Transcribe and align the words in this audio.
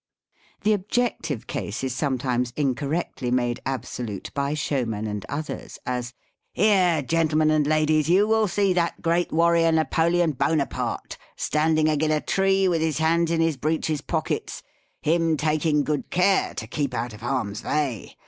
The 0.63 0.73
objective 0.73 1.45
case 1.45 1.83
is 1.83 1.93
sometimes 1.93 2.53
incorrectly 2.55 3.29
made 3.29 3.59
absolute 3.67 4.31
by 4.33 4.55
showmen 4.55 5.05
and 5.05 5.23
others: 5.29 5.77
as," 5.85 6.15
Here, 6.53 7.03
gentle 7.03 7.37
men 7.37 7.51
and 7.51 7.67
ladies, 7.67 8.09
you 8.09 8.27
will 8.27 8.47
see 8.47 8.73
that 8.73 9.03
great 9.03 9.31
warrior 9.31 9.71
Na 9.71 9.83
poleon 9.83 10.31
Bonaparte, 10.39 11.19
standing 11.37 11.87
agin 11.87 12.09
a 12.09 12.19
tree 12.19 12.67
with 12.67 12.81
his 12.81 12.97
hands 12.97 13.29
in 13.29 13.41
his 13.41 13.57
breeches 13.57 14.01
pockets, 14.01 14.63
him 15.03 15.37
taking 15.37 15.83
good 15.83 16.09
care 16.09 16.55
to 16.55 16.65
keep 16.65 16.95
out 16.95 17.13
of 17.13 17.21
harm's 17.21 17.61
vay. 17.61 18.15